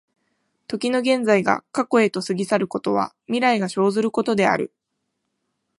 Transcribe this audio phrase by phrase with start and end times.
[0.67, 4.73] 時の現在が過去へと過ぎ去ることは、未来が生ずることである。